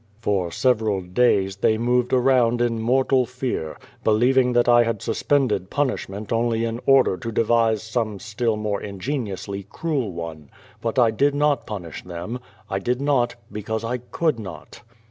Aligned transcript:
For 0.19 0.49
several 0.49 1.01
days 1.01 1.57
they 1.57 1.77
moved 1.77 2.11
around 2.11 2.59
in 2.59 2.81
mortal 2.81 3.27
fear, 3.27 3.77
l)eliev 4.03 4.35
ing 4.35 4.53
that 4.53 4.67
I 4.67 4.81
had 4.83 4.99
suspended 4.99 5.69
punishment 5.69 6.33
only 6.33 6.65
in 6.65 6.79
order 6.87 7.17
to 7.17 7.31
devise 7.31 7.83
some 7.83 8.17
still 8.17 8.57
more 8.57 8.81
ingeniously 8.81 9.67
cruel 9.69 10.11
one. 10.11 10.49
But 10.81 10.97
I 10.97 11.11
did 11.11 11.35
not 11.35 11.67
punish 11.67 12.03
tliem. 12.03 12.39
I 12.67 12.79
did 12.79 12.99
not, 12.99 13.35
because 13.51 13.83
I 13.83 13.99
could 13.99 14.39
not. 14.39 14.81